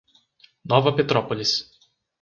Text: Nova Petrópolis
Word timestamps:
Nova 0.67 0.95
Petrópolis 0.97 1.51